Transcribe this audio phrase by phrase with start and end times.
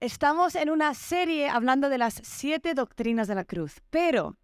[0.00, 4.36] Estamos en una serie hablando de las siete doctrinas de la cruz, pero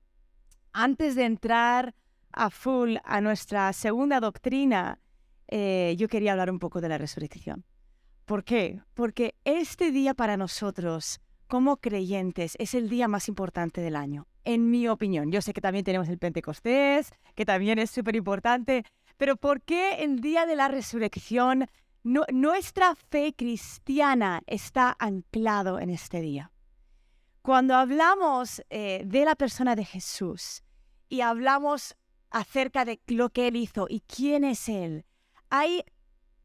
[0.72, 1.94] antes de entrar
[2.32, 4.98] a full a nuestra segunda doctrina,
[5.48, 7.66] eh, yo quería hablar un poco de la resurrección.
[8.24, 8.80] ¿Por qué?
[8.94, 14.70] Porque este día para nosotros, como creyentes, es el día más importante del año, en
[14.70, 15.30] mi opinión.
[15.30, 18.84] Yo sé que también tenemos el Pentecostés, que también es súper importante,
[19.18, 21.66] pero ¿por qué el día de la resurrección
[22.04, 26.52] nuestra fe cristiana está anclado en este día.
[27.42, 30.62] Cuando hablamos eh, de la persona de Jesús
[31.08, 31.96] y hablamos
[32.30, 35.04] acerca de lo que Él hizo y quién es Él,
[35.50, 35.84] hay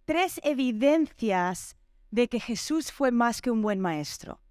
[0.06, 1.76] tres evidencias
[2.12, 4.42] de que Jesús fue más que un buen maestro.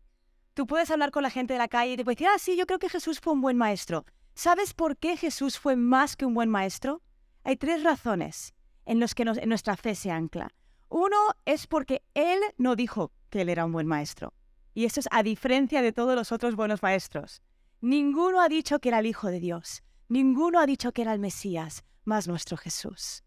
[0.55, 2.57] Tú puedes hablar con la gente de la calle y te puedes decir, ah, sí,
[2.57, 4.05] yo creo que Jesús fue un buen maestro.
[4.35, 7.03] ¿Sabes por qué Jesús fue más que un buen maestro?
[7.43, 8.55] Hay tres razones
[8.85, 10.55] en las que nuestra fe se ancla.
[10.89, 14.33] Uno es porque él no dijo que él era un buen maestro.
[14.75, 17.43] Y eso es a diferencia de todos los otros buenos maestros.
[17.81, 19.83] Ninguno ha dicho que era el Hijo de Dios.
[20.09, 23.25] Ninguno ha dicho que era el Mesías, más nuestro Jesús.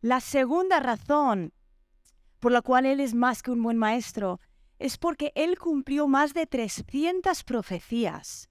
[0.00, 1.52] La segunda razón
[2.38, 4.40] por la cual Él es más que un buen maestro
[4.78, 8.48] es porque Él cumplió más de 300 profecías.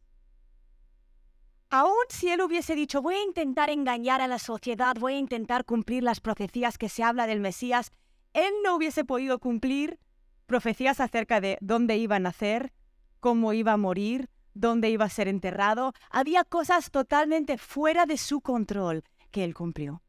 [1.70, 5.66] Aún si Él hubiese dicho, voy a intentar engañar a la sociedad, voy a intentar
[5.66, 7.92] cumplir las profecías que se habla del Mesías,
[8.38, 10.00] él no hubiese podido cumplir
[10.46, 12.72] profecías acerca de dónde iba a nacer,
[13.20, 15.94] cómo iba a morir, dónde iba a ser enterrado.
[16.12, 20.04] Había cosas totalmente fuera de su control que él cumplió.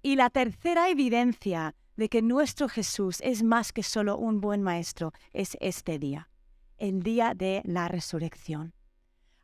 [0.00, 5.12] Y la tercera evidencia de que nuestro Jesús es más que solo un buen maestro
[5.32, 6.30] es este día,
[6.78, 8.74] el día de la resurrección.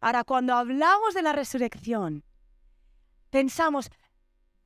[0.01, 2.23] Ahora, cuando hablamos de la resurrección,
[3.31, 3.91] pensamos,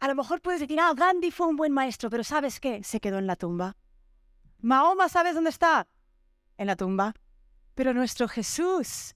[0.00, 2.82] a lo mejor puedes decir, ah, Gandhi fue un buen maestro, pero ¿sabes qué?
[2.84, 3.76] Se quedó en la tumba.
[4.60, 5.86] Mahoma, ¿sabes dónde está?
[6.58, 7.14] En la tumba.
[7.74, 9.14] Pero nuestro Jesús,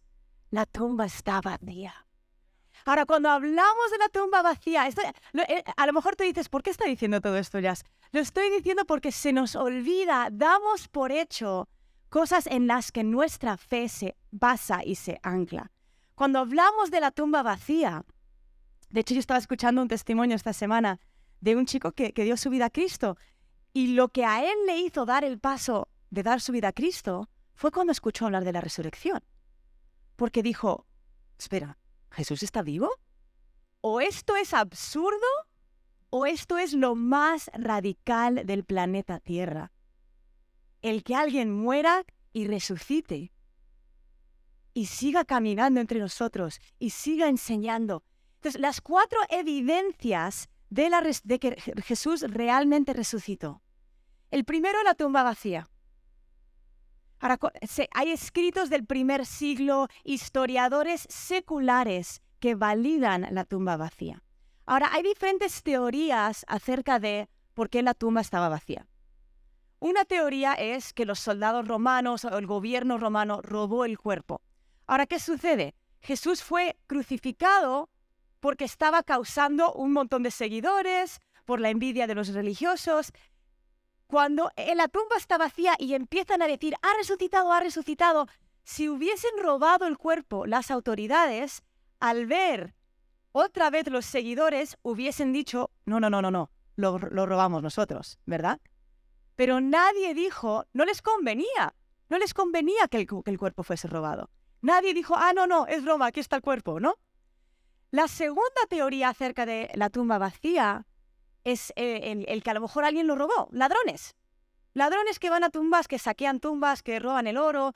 [0.50, 2.06] la tumba está vacía.
[2.84, 6.71] Ahora, cuando hablamos de la tumba vacía, eh, a lo mejor te dices, ¿por qué
[6.71, 7.84] está diciendo todo esto, Jazz?
[8.12, 11.69] Lo estoy diciendo porque se nos olvida, damos por hecho
[12.09, 15.71] cosas en las que nuestra fe se basa y se ancla.
[16.15, 18.04] Cuando hablamos de la tumba vacía,
[18.91, 20.99] de hecho, yo estaba escuchando un testimonio esta semana
[21.41, 23.17] de un chico que, dio su vida a Cristo
[23.73, 26.73] y lo que a él le hizo dar el paso de dar su vida a
[26.73, 29.23] Cristo fue cuando escuchó hablar de la resurrección.
[30.17, 30.87] Porque dijo,
[31.39, 31.78] espera,
[32.11, 32.91] ¿Jesús está vivo?
[33.81, 35.27] ¿O esto es absurdo?
[36.11, 39.72] ¿O esto es lo más radical del planeta Tierra?
[40.83, 43.33] El que alguien muera y resucite
[44.75, 48.03] y siga caminando entre nosotros y siga enseñando
[48.41, 53.61] entonces, las cuatro evidencias de, la de que Jesús realmente resucitó.
[54.31, 55.69] El primero, la tumba vacía.
[57.19, 57.39] Ahora,
[57.93, 64.23] hay escritos del primer siglo, historiadores seculares que validan la tumba vacía.
[64.65, 68.87] Ahora, hay diferentes teorías acerca de por qué la tumba estaba vacía.
[69.81, 74.41] Una teoría es que los soldados romanos o el gobierno romano robó el cuerpo.
[74.87, 75.75] Ahora, ¿qué sucede?
[76.01, 77.90] Jesús fue crucificado
[78.41, 83.12] porque estaba causando un montón de seguidores, por la envidia de los religiosos.
[84.06, 88.27] Cuando la tumba está vacía y empiezan a decir, ha resucitado, ha resucitado,
[88.65, 91.62] si hubiesen robado el cuerpo las autoridades,
[91.99, 92.75] al ver
[93.33, 98.61] otra vez los seguidores, hubiesen dicho, no, no, no, no, no, lo, robamos nosotros, ¿verdad?
[99.37, 101.75] Pero nadie dijo, no les convenía,
[102.09, 104.31] no les convenía que el, cuerpo fuese robado.
[104.61, 106.97] Nadie dijo, ah, no, no, es Roma, aquí está el cuerpo, ¿no?
[107.91, 110.87] La segunda teoría acerca de la tumba vacía
[111.43, 114.15] es eh, el, que a lo mejor alguien lo robó, ladrones.
[114.75, 117.75] Ladrones que van a tumbas, que saquean tumbas, que roban el oro.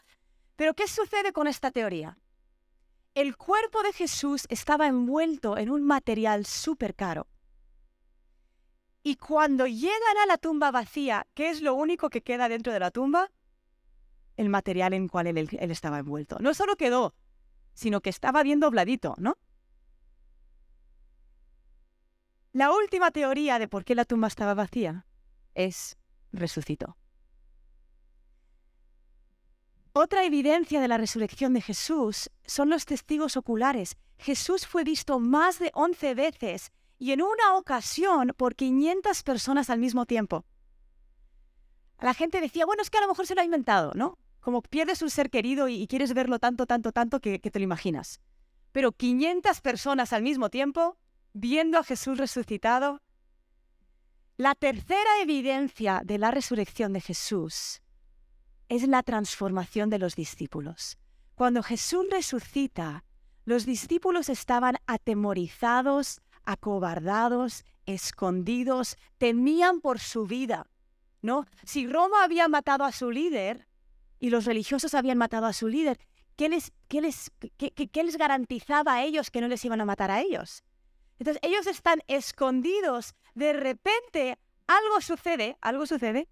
[0.55, 2.17] Pero ¿qué sucede con esta teoría?
[3.15, 7.27] El cuerpo de Jesús estaba envuelto en un material súper caro.
[9.03, 12.79] Y cuando llegan a la tumba vacía, ¿qué es lo único que queda dentro de
[12.79, 13.33] la tumba?
[14.37, 16.39] El material en cual él, él estaba envuelto.
[16.39, 17.15] No solo quedó,
[17.73, 19.37] sino que estaba bien dobladito, ¿no?
[22.55, 25.07] La última teoría de por qué la tumba estaba vacía
[25.57, 25.99] es
[26.31, 26.97] resucitó.
[29.93, 33.97] Otra evidencia de la resurrección de Jesús son los testigos oculares.
[34.19, 39.81] Jesús fue visto más de 11 veces y en una ocasión por 500 personas al
[39.81, 40.45] mismo tiempo.
[42.01, 44.17] La gente decía, bueno, es que a lo mejor se lo ha inventado, ¿no?
[44.39, 47.65] Como pierdes un ser querido y, quieres verlo tanto, tanto, tanto que, que te lo
[47.65, 48.21] imaginas.
[48.71, 50.97] Pero 500 personas al mismo tiempo,
[51.35, 53.03] viendo a Jesús resucitado.
[54.37, 57.83] La tercera evidencia de la resurrección de Jesús
[58.69, 60.97] es la transformación de los discípulos.
[61.35, 63.05] Cuando Jesús resucita,
[63.45, 70.67] los discípulos estaban atemorizados, acobardados, escondidos, temían por su vida.
[71.21, 71.47] ¿No?
[71.65, 73.67] Si Roma había matado a su líder
[74.21, 75.99] y los religiosos habían matado a su líder,
[76.37, 80.11] ¿qué les, qué les, qué les garantizaba a ellos que no les iban a matar
[80.11, 80.63] a ellos?
[81.19, 86.29] Entonces ellos están escondidos, de repente algo sucede, algo sucede,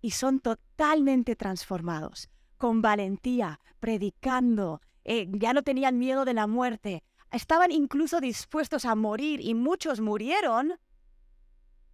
[0.00, 7.02] y son totalmente transformados, con valentía, predicando, eh, ya no tenían miedo de la muerte,
[7.30, 10.78] estaban incluso dispuestos a morir y muchos murieron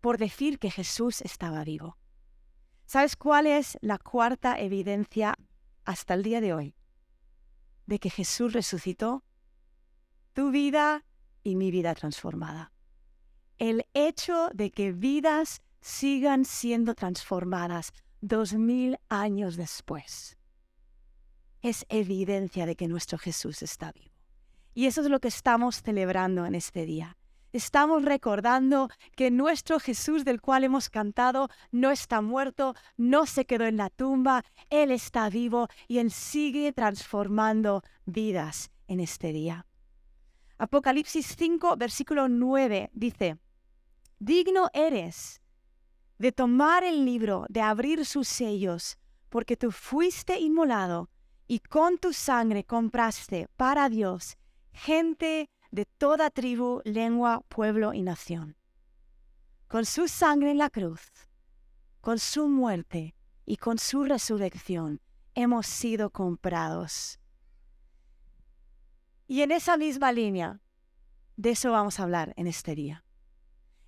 [0.01, 1.99] por decir que Jesús estaba vivo.
[2.87, 5.35] ¿Sabes cuál es la cuarta evidencia
[5.85, 6.75] hasta el día de hoy
[7.87, 9.25] de que Jesús resucitó?
[10.33, 11.05] Tu vida
[11.47, 12.73] y mi vida transformada.
[13.59, 20.37] El hecho de que vidas sigan siendo transformadas dos mil años después
[21.63, 24.13] es evidencia de que nuestro Jesús está vivo.
[24.75, 27.17] Y eso es lo que estamos celebrando en este día.
[27.53, 33.67] Estamos recordando que nuestro Jesús del cual hemos cantado no está muerto, no se quedó
[33.67, 39.65] en la tumba, Él está vivo y Él sigue transformando vidas en este día.
[40.59, 43.39] Apocalipsis 5, versículo 9 dice,
[44.19, 45.43] Digno eres
[46.19, 48.99] de tomar el libro, de abrir sus sellos,
[49.29, 51.11] porque tú fuiste inmolado
[51.47, 54.39] y con tu sangre compraste para Dios
[54.73, 58.57] gente de toda tribu, lengua, pueblo y nación.
[59.69, 61.01] Con su sangre en la cruz,
[62.01, 63.15] con su muerte
[63.45, 65.01] y con su resurrección,
[65.35, 67.19] hemos sido comprados.
[69.27, 70.61] Y en esa misma línea,
[71.37, 73.05] de eso vamos a hablar en este día.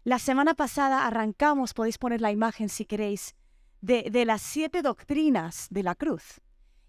[0.04, 3.34] La semana pasada arrancamos, podéis poner la imagen si queréis,
[3.80, 6.40] de, de las siete doctrinas de la cruz.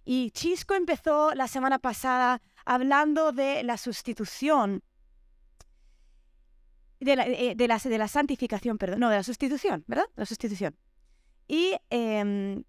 [0.05, 4.83] Y Chisco empezó la semana pasada hablando de la sustitución,
[6.99, 10.05] de la, eh, de la, santificación, perdón, no, de la sustitución, ¿verdad?
[10.15, 10.75] La sustitución.
[11.47, 12.63] Y, em,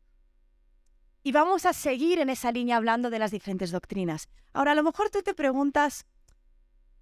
[1.23, 4.29] y vamos a seguir en esa línea hablando de las diferentes doctrinas.
[4.53, 6.07] Ahora, a lo mejor tú te preguntas,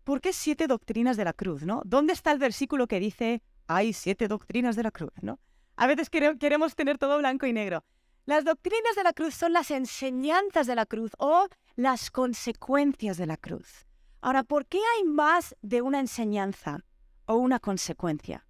[0.05, 1.83] ¿por qué siete doctrinas de la cruz, no?
[1.85, 5.39] ¿Dónde está el versículo que dice, hay siete doctrinas de la cruz, no?
[5.77, 7.85] A veces queremos tener todo blanco y negro.
[8.27, 13.27] Las doctrinas de la cruz son las enseñanzas de la cruz o las consecuencias de
[13.27, 13.87] la cruz.
[14.21, 16.85] Ahora, ¿por qué hay más de una enseñanza
[17.27, 18.45] o una consecuencia?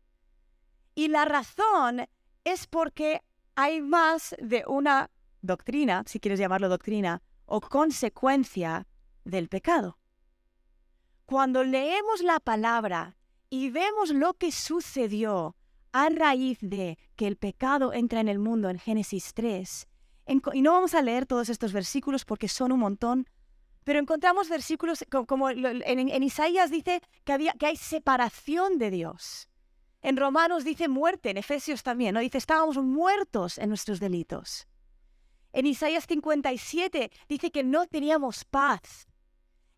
[0.95, 2.09] Y la razón
[2.45, 3.23] es porque
[3.55, 5.11] hay más de una
[5.43, 8.87] doctrina, si quieres llamarlo doctrina, o consecuencia
[9.25, 9.99] del pecado.
[11.27, 13.17] Cuando leemos la palabra
[13.51, 15.57] y vemos lo que sucedió
[15.93, 19.89] a raíz de que el pecado entra en el mundo en Génesis 3,
[20.53, 23.27] y no vamos a leer todos estos versículos porque son un montón,
[23.85, 29.49] pero encontramos versículos como, en, Isaías dice que, había, que hay separación de Dios.
[30.03, 32.21] En Romanos dice muerte, en Efesios también, ¿no?
[32.21, 34.67] Dice estábamos muertos en nuestros delitos.
[35.53, 39.07] En Isaías 57 dice que no teníamos paz.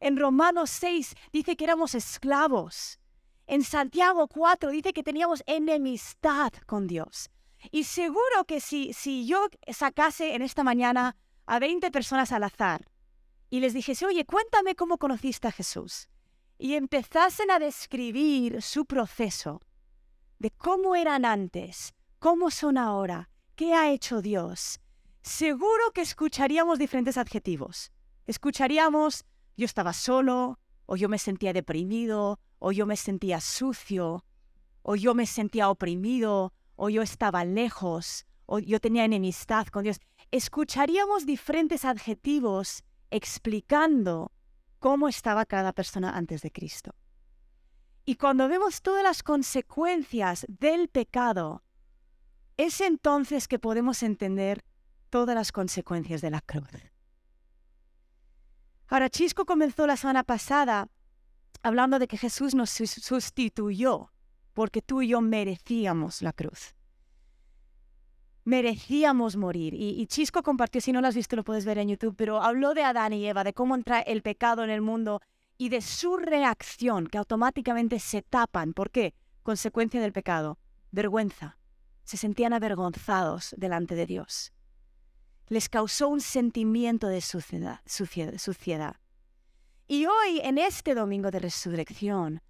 [0.01, 2.99] En Romanos 6 dice que éramos esclavos.
[3.47, 7.31] En Santiago 4 dice que teníamos enemistad con Dios.
[7.71, 12.87] Y seguro que si, si yo sacase en esta mañana a 20 personas al azar
[13.51, 16.09] y les dijese, oye, cuéntame cómo conociste a Jesús,
[16.57, 19.61] y empezasen a describir su proceso
[20.39, 24.81] de cómo eran antes, cómo son ahora, qué ha hecho Dios,
[25.23, 27.93] seguro que escucharíamos diferentes adjetivos.
[28.27, 29.25] Escucharíamos,
[29.57, 34.25] yo estaba solo, o yo me sentía deprimido, o yo me sentía sucio,
[34.83, 40.01] o yo me sentía oprimido, o yo estaba lejos, o yo tenía enemistad con Dios.
[40.31, 44.33] Escucharíamos diferentes adjetivos explicando
[44.79, 46.95] cómo estaba cada persona antes de Cristo.
[48.05, 51.63] Y cuando vemos todas las consecuencias del pecado,
[52.57, 54.65] es entonces que podemos entender
[55.11, 56.69] todas las consecuencias de la cruz.
[58.89, 60.89] Ahora, Chisco comenzó la semana pasada
[61.63, 64.11] hablando de que Jesús nos sustituyó
[64.53, 66.75] porque tú y yo merecíamos la cruz.
[68.45, 69.75] Merecíamos morir.
[69.75, 72.75] Y, Chisco compartió, si no lo has visto lo puedes ver en YouTube, pero habló
[72.75, 75.21] de Adán y Eva, de cómo entra el pecado en el mundo
[75.57, 78.73] y de su reacción, que automáticamente se tapan.
[78.73, 79.15] ¿Por qué?
[79.43, 80.59] Consecuencia del pecado.
[80.91, 81.59] Vergüenza.
[82.03, 84.53] Se sentían avergonzados delante de Dios.
[85.51, 87.81] Les causó un sentimiento de suciedad.
[89.89, 92.41] Y hoy, en este domingo de resurrección,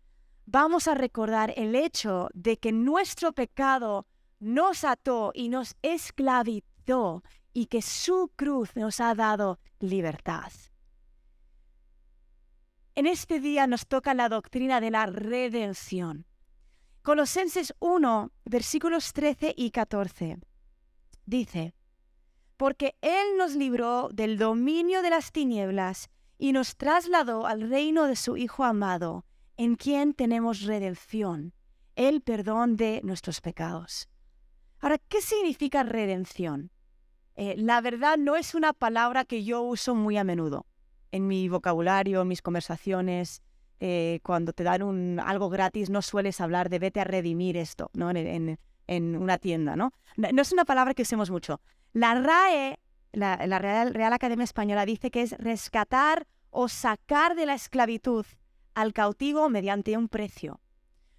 [0.45, 4.07] vamos a recordar el hecho de que nuestro pecado
[4.39, 10.53] nos ató y nos esclavizó y que su cruz nos ha dado libertad.
[12.95, 16.27] En este día nos toca la doctrina de la redención.
[17.01, 20.39] Colosenses 1, versículos 13 y 14.
[21.25, 21.75] Dice,
[22.61, 28.17] porque Él nos libró del dominio de las tinieblas y nos trasladó al reino de
[28.17, 29.25] su Hijo amado,
[29.57, 31.55] en quien tenemos redención,
[31.97, 34.11] el perdón de nuestros pecados.
[34.79, 36.71] Ahora, ¿qué significa redención?
[37.35, 40.67] Eh, la verdad no es una palabra que yo uso muy a menudo
[41.13, 43.41] en mi vocabulario, en mis conversaciones.
[43.79, 48.13] Eh, cuando te dan algo gratis no sueles hablar de vete a redimir esto ¿no?
[48.91, 49.77] Una tienda.
[49.77, 49.93] ¿no?
[50.17, 50.43] ¿no?
[50.43, 51.61] es una palabra que usemos mucho.
[51.93, 52.79] La RAE,
[53.13, 58.27] la, Real, Real Academia Española, dice que es rescatar o sacar de la esclavitud
[58.75, 60.61] al cautivo mediante un precio.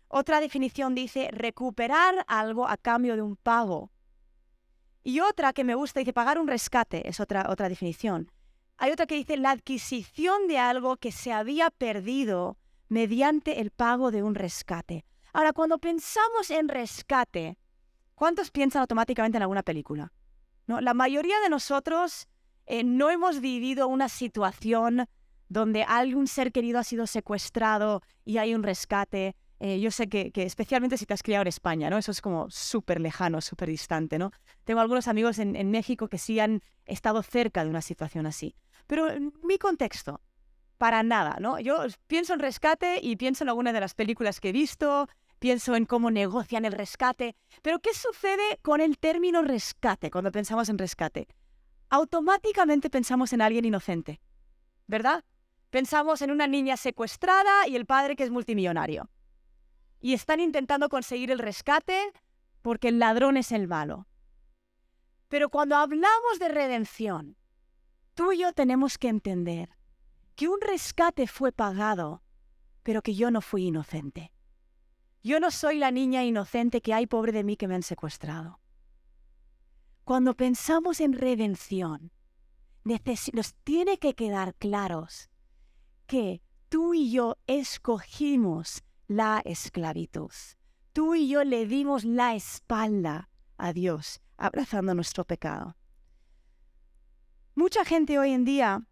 [0.08, 3.92] Otra definición dice recuperar algo a cambio de un pago.
[5.04, 8.32] Y otra que me gusta dice pagar un rescate, es otra, otra definición.
[8.78, 12.58] Hay otra que dice la adquisición de algo que se había perdido
[12.90, 15.06] mediante el pago de un rescate.
[15.34, 17.58] Ahora, cuando pensamos en rescate,
[18.22, 20.14] ¿cuántos piensan automáticamente en alguna película?
[20.68, 20.80] ¿No?
[20.80, 22.28] La mayoría de nosotros
[22.68, 25.08] eh, no hemos vivido una situación
[25.50, 29.36] donde algún ser querido ha sido secuestrado y hay un rescate.
[29.60, 31.98] Eh, yo sé que, especialmente si te has criado en España, ¿no?
[31.98, 34.30] Eso es como súper lejano, súper distante, ¿no?
[34.66, 38.56] Tengo algunos amigos en, en, México que sí han estado cerca de una situación así.
[38.86, 40.22] Pero en mi contexto,
[40.78, 41.60] para nada, ¿no?
[41.60, 45.10] Yo pienso en rescate y pienso en alguna de las películas que he visto,
[45.42, 47.36] pienso en cómo negocian el rescate.
[47.64, 51.28] Pero ¿qué sucede con el término rescate cuando pensamos en rescate?
[51.90, 54.22] Automáticamente pensamos en alguien inocente,
[54.86, 55.26] ¿verdad?
[55.72, 59.10] Pensamos en una niña secuestrada y el padre que es multimillonario
[60.00, 62.14] y están intentando conseguir el rescate
[62.62, 64.08] porque el ladrón es el malo.
[65.28, 67.36] Pero cuando hablamos de redención,
[68.14, 69.70] tú y yo tenemos que entender
[70.36, 72.22] que un rescate fue pagado,
[72.84, 74.32] pero que yo no fui inocente.
[75.24, 78.60] Yo no soy la niña inocente que hay pobre de mí que me han secuestrado.
[80.04, 82.12] Cuando pensamos en redención,
[82.84, 85.30] nos tiene que quedar claros
[86.08, 90.32] que tú y yo escogimos la esclavitud.
[90.94, 95.78] Tú y yo le dimos la espalda a Dios, abrazando nuestro pecado.
[97.54, 98.88] Mucha gente hoy en día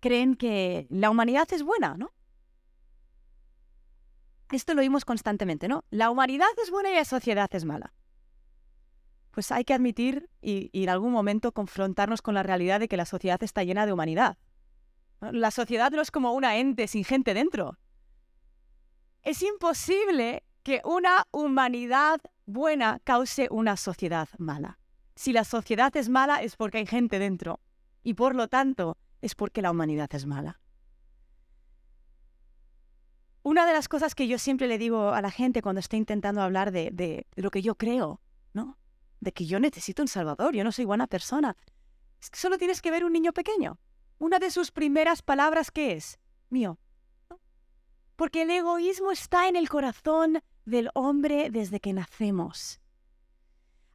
[0.00, 2.13] creen que la humanidad es buena, ¿no?
[4.50, 5.84] Esto lo oímos constantemente, ¿no?
[5.90, 7.92] La humanidad es buena y la sociedad es mala.
[9.30, 12.96] Pues hay que admitir y, y en algún momento confrontarnos con la realidad de que
[12.96, 14.38] la sociedad está llena de humanidad.
[15.20, 17.78] La sociedad no es como una ente sin gente dentro.
[19.22, 24.78] Es imposible que una humanidad buena cause una sociedad mala.
[25.16, 27.60] Si la sociedad es mala es porque hay gente dentro
[28.02, 30.60] y por lo tanto es porque la humanidad es mala.
[33.44, 36.42] Una de las cosas que yo siempre le digo a la gente cuando estoy intentando
[36.42, 38.20] hablar de, de, lo que yo creo,
[38.52, 38.76] ¿no?
[39.20, 41.56] De que yo necesito un salvador, yo no soy buena persona.
[42.20, 43.78] Es que solo tienes que ver un niño pequeño.
[44.18, 46.18] Una de sus primeras palabras, ¿qué es?
[46.50, 46.80] Mío
[48.16, 52.80] porque el egoísmo está en el corazón del hombre desde que nacemos.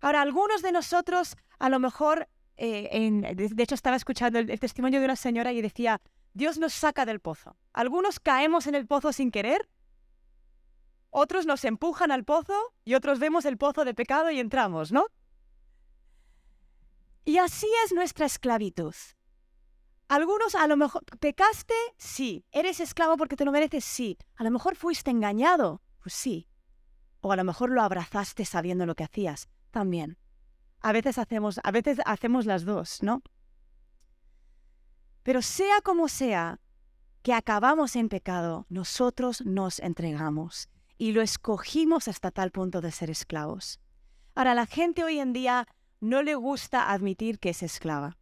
[0.02, 2.28] Ahora, algunos de nosotros, a lo mejor,
[2.58, 6.02] eh, de hecho estaba escuchando el, testimonio de una señora y decía,
[6.40, 7.56] Dios nos saca del pozo.
[7.74, 9.70] Algunos caemos en el pozo sin querer,
[11.12, 12.54] otros nos empujan al pozo
[12.86, 15.08] y otros vemos el pozo de pecado y entramos, ¿no?
[17.26, 18.94] Y así es nuestra esclavitud.
[20.08, 21.76] Algunos a lo mejor, ¿pecaste?
[21.98, 22.46] Sí.
[22.52, 23.84] ¿Eres esclavo porque te lo mereces?
[23.86, 24.18] Sí.
[24.36, 25.82] A lo mejor fuiste engañado.
[26.02, 26.48] Pues sí.
[27.22, 29.50] O a lo mejor lo abrazaste sabiendo lo que hacías.
[29.72, 30.18] También.
[30.82, 33.22] A veces hacemos, a veces hacemos las dos, ¿no?
[35.30, 36.60] Pero sea como sea
[37.22, 43.12] que acabamos en pecado, nosotros nos entregamos y lo escogimos hasta tal punto de ser
[43.12, 43.80] esclavos.
[44.34, 45.68] Ahora, la gente hoy en día
[46.00, 48.18] no le gusta admitir que es esclava.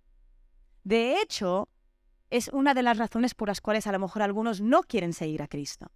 [0.84, 1.70] De hecho,
[2.30, 5.42] es una de las razones por las cuales a lo mejor algunos no quieren seguir
[5.42, 5.94] a Cristo.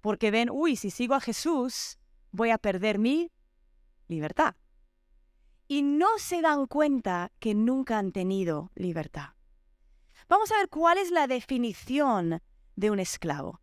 [0.00, 1.98] Porque ven, uy, si sigo a Jesús,
[2.30, 3.32] voy a perder mi
[4.06, 4.54] libertad.
[5.66, 9.30] Y no se dan cuenta que nunca han tenido libertad.
[10.28, 12.40] Vamos a ver cuál es la definición
[12.76, 13.60] de un esclavo.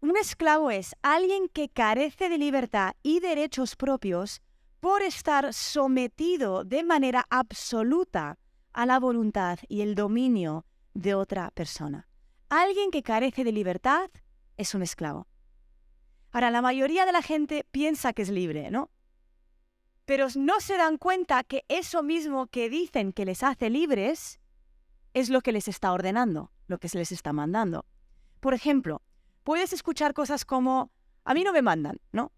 [0.00, 4.42] Un esclavo es alguien que carece de libertad y derechos propios
[4.80, 8.38] por estar sometido de manera absoluta
[8.72, 12.08] a la voluntad y el dominio de otra persona.
[12.48, 14.08] Alguien que carece de libertad
[14.56, 15.26] es un esclavo.
[16.30, 18.90] Ahora, la mayoría de la gente piensa que es libre, ¿no?
[20.08, 24.37] pero no se dan cuenta que eso mismo que dicen que les hace libres
[25.20, 27.84] es lo que les está ordenando, lo que se les está mandando.
[28.40, 29.02] Por ejemplo,
[29.42, 30.92] puedes escuchar cosas como,
[31.24, 32.32] a mí no me mandan, ¿no?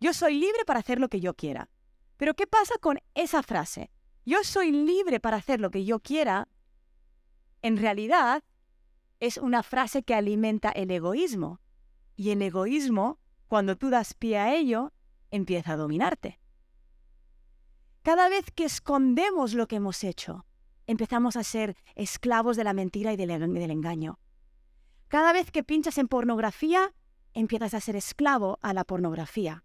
[0.00, 1.70] Yo soy libre para hacer lo que yo quiera.
[2.16, 3.90] Pero ¿qué pasa con esa frase?
[4.24, 6.48] Yo soy libre para hacer lo que yo quiera.
[7.62, 8.42] En realidad,
[9.20, 11.60] es una frase que alimenta el egoísmo.
[12.16, 14.92] Y el egoísmo, cuando tú das pie a ello,
[15.30, 16.40] empieza a dominarte.
[18.02, 20.45] Cada vez que escondemos lo que hemos hecho,
[20.86, 24.18] empezamos a ser esclavos de la mentira y del, engaño.
[25.08, 26.94] Cada vez que pinchas en pornografía,
[27.34, 29.64] empiezas a ser esclavo a la pornografía.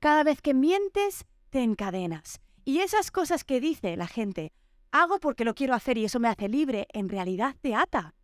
[0.00, 2.40] Cada vez que mientes, te encadenas.
[2.64, 4.52] Y esas cosas que dice la gente,
[4.90, 8.14] hago porque lo quiero hacer y eso me hace libre, en realidad te ata.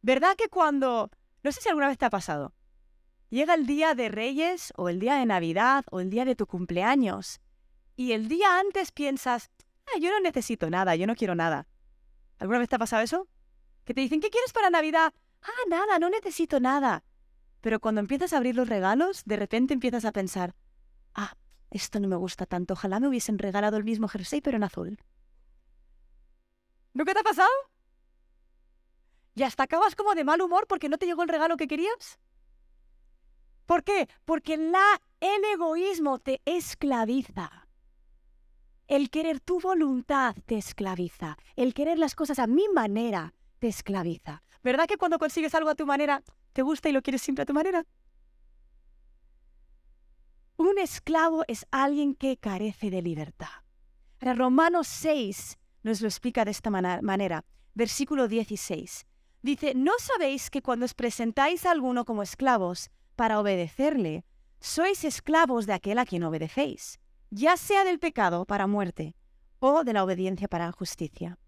[0.00, 1.10] ¿Verdad que cuando,
[1.42, 2.54] no sé si alguna vez te ha pasado,
[3.28, 6.46] llega el día de Reyes o el día de Navidad o el día de tu
[6.46, 7.40] cumpleaños
[7.96, 9.50] y el día antes piensas,
[9.86, 11.66] ah, yo no necesito nada, yo no quiero nada.
[12.38, 13.28] ¿Alguna vez te ha pasado eso?
[13.84, 15.12] Que te dicen, ¿qué quieres para Navidad?
[15.42, 17.04] Ah, nada, no necesito nada.
[17.60, 20.54] Pero cuando empiezas a abrir los regalos, de repente empiezas a pensar,
[21.14, 21.36] ah,
[21.70, 24.98] esto no me gusta tanto, ojalá me hubiesen regalado el mismo jersey pero en azul.
[26.94, 27.50] ¿No qué te ha pasado?
[29.34, 32.18] y hasta acabas como de mal humor porque no te llegó el regalo que querías.
[33.66, 34.08] ¿Por qué?
[34.24, 37.61] Porque la, el egoísmo te esclaviza.
[38.92, 41.38] El querer tu voluntad te esclaviza.
[41.56, 44.42] El querer las cosas a mi manera te esclaviza.
[44.62, 46.22] ¿Verdad que cuando consigues algo a tu manera,
[46.52, 47.86] te gusta y lo quieres siempre a tu manera?
[50.58, 53.64] Un esclavo es alguien que carece de libertad.
[54.20, 57.46] Romanos 6 nos lo explica de esta manera.
[57.72, 59.06] Versículo 16.
[59.40, 64.26] Dice, ¿no sabéis que cuando os presentáis a alguno como esclavos para obedecerle,
[64.60, 67.00] sois esclavos de aquel a quien obedecéis,
[67.34, 69.16] ya sea del pecado para muerte
[69.58, 71.38] o de la obediencia para justicia?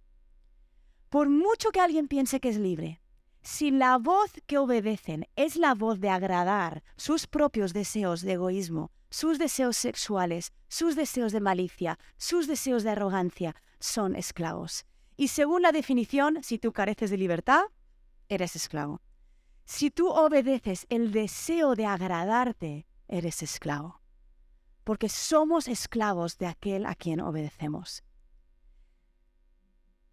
[1.10, 3.02] Por mucho que alguien piense que es libre,
[3.42, 8.92] si la voz que obedecen es la voz de agradar sus propios deseos de egoísmo,
[9.10, 14.86] sus deseos sexuales, sus deseos de malicia, sus deseos de arrogancia, son esclavos.
[15.18, 17.64] Y según la definición, si tú careces de libertad,
[18.30, 19.02] eres esclavo.
[19.66, 24.00] Si tú obedeces el deseo de agradarte, eres esclavo.
[24.84, 28.04] Porque somos esclavos de aquel a quien obedecemos.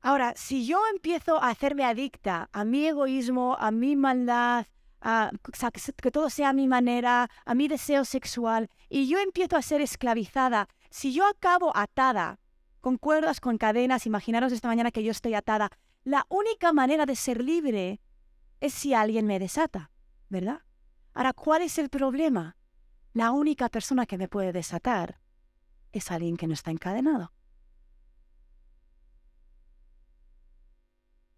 [0.01, 4.65] Ahora, si yo empiezo a hacerme adicta a mi egoísmo, a mi maldad,
[4.99, 5.31] a
[6.01, 9.81] que todo sea a mi manera, a mi deseo sexual, y yo empiezo a ser
[9.81, 12.39] esclavizada, si yo acabo atada,
[12.81, 15.69] con cuerdas, con cadenas, imaginaros esta mañana que yo estoy atada,
[16.03, 18.01] la única manera de ser libre
[18.59, 19.91] es si alguien me desata,
[20.29, 20.61] ¿verdad?
[21.13, 22.55] Ahora, ¿cuál es el problema?
[23.13, 25.19] La única persona que me puede desatar
[25.91, 27.33] es alguien que no está encadenado.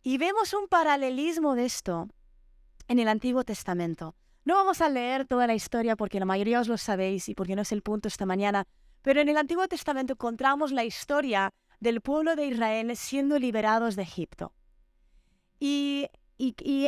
[0.03, 2.09] Y vemos un paralelismo de esto
[2.87, 4.15] en el Antiguo Testamento.
[4.45, 7.55] No vamos a leer toda la historia porque la mayoría os lo sabéis y porque
[7.55, 8.65] no es el punto esta mañana,
[9.01, 14.03] pero en el Antiguo Testamento encontramos la historia del pueblo de Israel siendo liberados de
[14.03, 14.53] Egipto.
[15.59, 16.07] Y,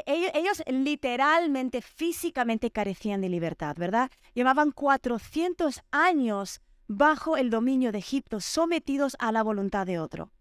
[0.05, 4.11] ellos, literalmente, físicamente carecían de libertad, ¿verdad?
[4.33, 10.31] Llevaban 400 años bajo el dominio de Egipto, sometidos a la voluntad de otro.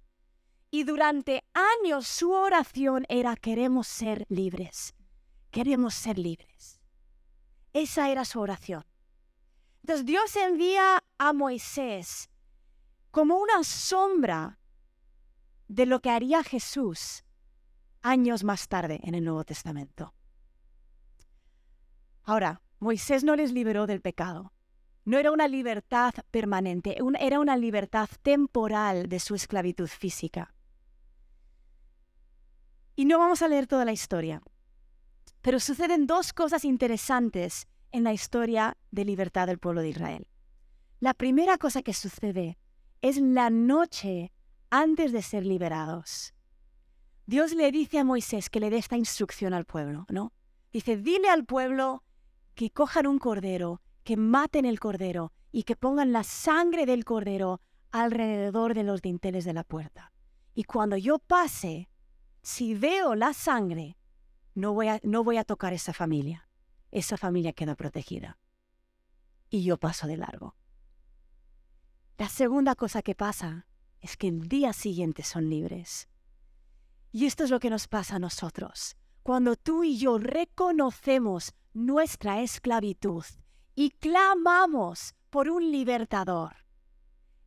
[0.71, 4.95] Y durante años su oración era queremos ser libres,
[5.51, 6.81] queremos ser libres.
[7.73, 8.85] Esa era su oración.
[9.83, 12.31] Entonces Dios envía a Moisés
[13.11, 14.59] como una sombra
[15.69, 17.24] de lo que haría Jesús
[18.05, 20.15] años más tarde en el Nuevo Testamento.
[22.23, 24.53] Ahora, Moisés no les liberó del pecado.
[25.07, 30.55] No era una libertad permanente, era una libertad temporal de su esclavitud física.
[32.95, 34.43] Y no vamos a leer toda la historia,
[35.41, 40.27] pero suceden dos cosas interesantes en la historia de libertad del pueblo de Israel.
[41.01, 42.59] La primera cosa que sucede
[43.03, 44.33] es la noche
[44.71, 46.34] antes de ser liberados.
[47.27, 50.33] Dios le dice a Moisés que le dé esta instrucción al pueblo, ¿no?
[50.73, 52.03] Dice, dile al pueblo
[52.55, 57.61] que cojan un cordero, que maten el cordero y que pongan la sangre del cordero
[57.91, 60.13] alrededor de los dinteles de la puerta.
[60.55, 61.89] Y cuando yo pase,
[62.43, 63.97] si veo la sangre,
[64.55, 66.49] no voy a, no voy a tocar esa familia
[66.95, 68.39] esa familia queda protegida.
[69.51, 70.55] Y yo paso de largo.
[72.17, 73.67] La segunda cosa que pasa
[74.01, 76.09] es que el día siguiente son libres.
[77.15, 78.97] Y esto es lo que nos pasa a nosotros.
[79.23, 83.25] Cuando tú y yo reconocemos nuestra esclavitud
[83.77, 86.57] y clamamos por un libertador,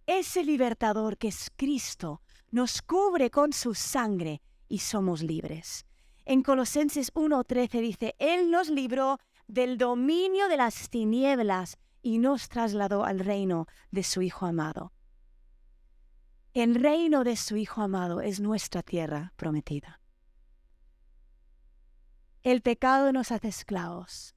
[0.06, 5.86] ese libertador que es Cristo nos cubre con su sangre y somos libres.
[6.24, 13.04] En Colosenses 1.13 dice, Él nos libró del dominio de las tinieblas y nos trasladó
[13.04, 14.94] al reino de su Hijo amado.
[16.60, 20.02] El reino de su Hijo amado es nuestra tierra prometida.
[22.42, 24.34] El pecado nos hace esclavos.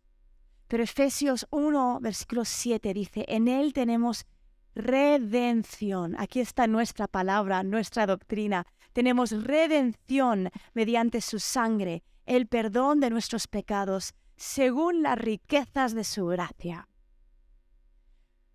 [0.69, 4.27] Pero Efesios 1, versículo 7 dice, en Él tenemos
[4.75, 6.15] redención.
[6.19, 8.67] Aquí está nuestra palabra, nuestra doctrina.
[8.93, 16.27] Tenemos redención mediante su sangre, el perdón de nuestros pecados, según las riquezas de su
[16.27, 16.87] gracia.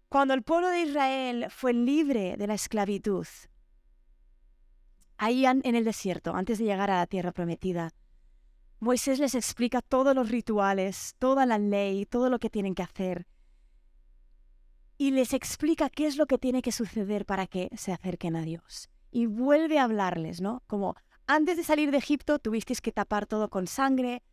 [0.08, 3.26] Cuando el pueblo de Israel fue libre de la esclavitud,
[5.18, 7.92] ahí en el desierto, antes de llegar a la tierra prometida,
[8.80, 13.26] Moisés les explica todos los rituales, toda la ley, todo lo que tienen que hacer
[14.98, 18.42] y les explica qué es lo que tiene que suceder para que se acerquen a
[18.42, 18.90] Dios.
[19.12, 20.64] Y vuelve a hablarles, ¿no?
[20.68, 20.96] Como
[21.28, 24.24] antes de salir de Egipto tuvisteis que tapar todo con sangre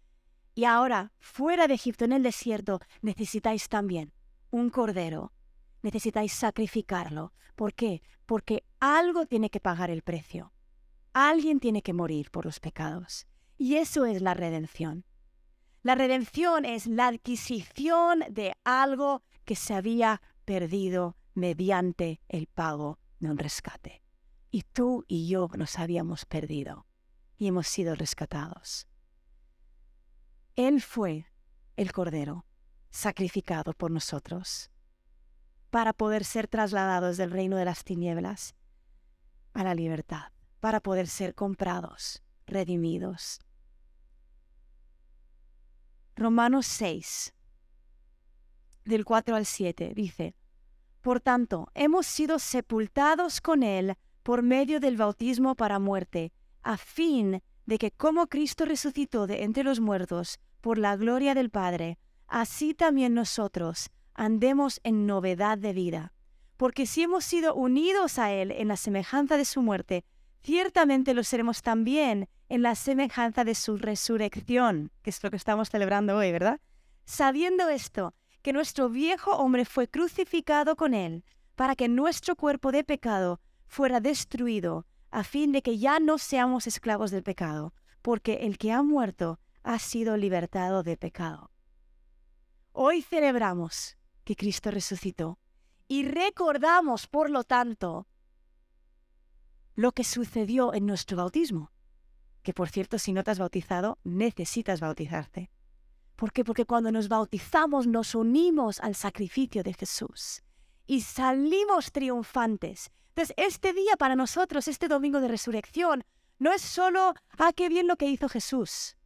[0.54, 4.12] y ahora, fuera de Egipto, en el desierto, necesitáis también
[4.50, 5.32] un cordero.
[5.82, 7.32] Necesitáis sacrificarlo.
[7.56, 8.02] ¿Por qué?
[8.26, 10.51] Porque algo tiene que pagar el precio.
[11.12, 13.26] Alguien tiene que morir por los pecados.
[13.58, 15.04] Y eso es la redención.
[15.82, 23.30] La redención es la adquisición de algo que se había perdido mediante el pago de
[23.30, 24.02] un rescate.
[24.50, 26.86] Y tú y yo nos habíamos perdido
[27.36, 28.86] y hemos sido rescatados.
[30.54, 31.26] Él fue
[31.76, 32.44] el Cordero
[32.90, 34.70] sacrificado por nosotros
[35.70, 38.54] para poder ser trasladados del reino de las tinieblas
[39.54, 40.30] a la libertad,
[40.62, 43.40] para poder ser comprados, redimidos.
[46.14, 47.34] Romanos 6,
[48.84, 50.36] del 4 al 7, dice,
[51.00, 57.42] Por tanto, hemos sido sepultados con Él por medio del bautismo para muerte, a fin
[57.66, 61.98] de que como Cristo resucitó de entre los muertos por la gloria del Padre,
[62.28, 66.12] así también nosotros andemos en novedad de vida.
[66.56, 70.04] Porque si hemos sido unidos a Él en la semejanza de su muerte,
[70.42, 75.70] ciertamente lo seremos también en la semejanza de su resurrección, que es lo que estamos
[75.70, 76.60] celebrando hoy, ¿verdad?
[77.04, 81.24] Sabiendo esto, que nuestro viejo hombre fue crucificado con él,
[81.54, 86.66] para que nuestro cuerpo de pecado fuera destruido, a fin de que ya no seamos
[86.66, 91.50] esclavos del pecado, porque el que ha muerto ha sido libertado de pecado.
[92.72, 95.38] Hoy celebramos que Cristo resucitó
[95.88, 98.06] y recordamos, por lo tanto,
[99.74, 101.72] lo que sucedió en nuestro bautismo,
[102.42, 105.50] que por cierto, si no te has bautizado, necesitas bautizarte.
[106.16, 106.44] ¿Por qué?
[106.44, 110.42] Porque cuando nos bautizamos nos unimos al sacrificio de Jesús
[110.86, 112.90] y salimos triunfantes.
[113.08, 116.04] Entonces, este día para nosotros, este domingo de resurrección,
[116.38, 118.96] no es solo, ah, qué bien lo que hizo Jesús.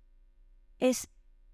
[0.79, 1.09] Es,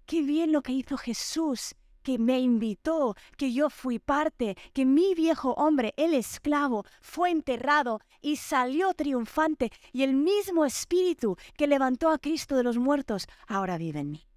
[0.05, 5.15] qué bien lo que hizo Jesús, que me invitó, que yo fui parte, que mi
[5.15, 12.09] viejo hombre, el esclavo, fue enterrado y salió triunfante, y el mismo espíritu que levantó
[12.09, 14.27] a Cristo de los muertos ahora vive en mí.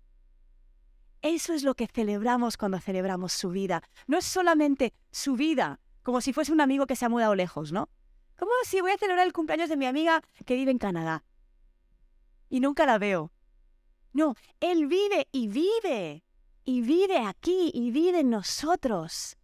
[1.23, 3.83] Eso es lo que celebramos cuando celebramos su vida.
[4.07, 7.73] No es solamente su vida, como si fuese un amigo que se ha mudado lejos,
[7.73, 7.89] ¿no?
[8.39, 11.25] Como si voy a celebrar el cumpleaños de mi amiga que vive en Canadá
[12.49, 13.33] y nunca la veo.
[14.13, 16.25] No, Él vive y vive.
[16.69, 19.37] Y vive aquí y vive en nosotros.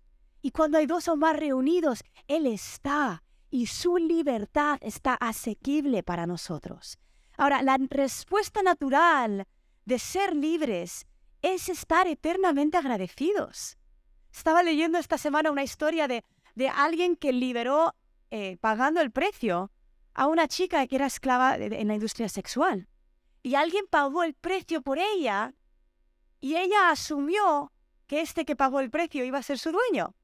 [0.42, 3.22] Y cuando hay dos o más reunidos, Él está.
[3.48, 6.98] Y su libertad está asequible para nosotros.
[7.36, 9.46] Ahora, la respuesta natural
[9.84, 11.06] de ser libres
[11.42, 13.78] es estar eternamente agradecidos.
[14.32, 16.24] Estaba leyendo esta semana una historia de,
[16.56, 17.94] de alguien que liberó,
[18.32, 19.70] eh, pagando el precio,
[20.12, 22.88] a una chica que era esclava en la industria sexual.
[23.44, 25.54] Y alguien pagó el precio por ella
[26.42, 27.72] y ella asumió
[28.08, 30.14] que este que pagó el precio iba a ser su dueño.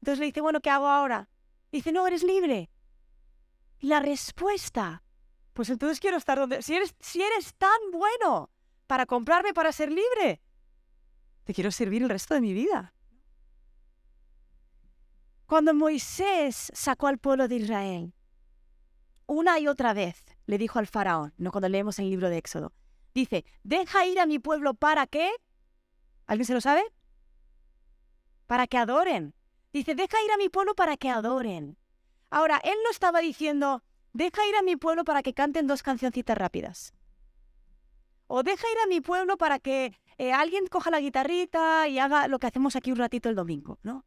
[0.00, 1.28] Entonces le dice, bueno, ¿qué hago ahora?
[1.70, 2.70] Dice, no, eres libre.
[3.78, 5.04] Y la respuesta,
[5.52, 6.62] pues entonces quiero estar donde...
[6.62, 8.50] Si eres, si eres tan bueno,
[8.86, 10.40] para comprarme para ser libre.
[11.44, 12.94] Te quiero servir el resto de mi vida.
[15.44, 18.14] Cuando Moisés sacó al pueblo de Israel,
[19.26, 22.72] una y otra vez le dijo al faraón, no cuando leemos el libro de Éxodo,
[23.14, 25.30] dice, deja ir a mi pueblo para qué?
[26.26, 26.82] ¿Alguien se lo sabe?
[28.46, 29.34] Para que adoren.
[29.72, 31.78] Dice, deja ir a mi pueblo para que adoren.
[32.30, 36.36] Ahora, él no estaba diciendo, deja ir a mi pueblo para que canten dos cancioncitas
[36.36, 36.94] rápidas
[38.34, 42.28] o deja ir a mi pueblo para que eh, alguien coja la guitarrita y haga
[42.28, 44.06] lo que hacemos aquí un ratito el domingo, ¿no?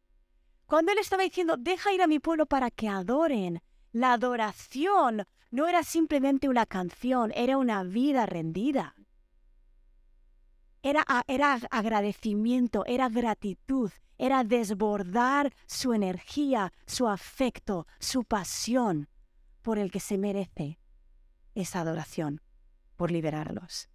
[0.66, 5.70] Cuando él estaba diciendo, deja ir a mi pueblo para que adoren, la adoración no
[5.70, 8.94] era simplemente una canción, era una vida rendida.
[10.84, 19.08] Era, era agradecimiento, era gratitud, era desbordar su energía, su afecto, su pasión
[19.62, 20.78] por el que se merece
[21.56, 22.42] esa adoración,
[22.98, 23.90] por liberarlos.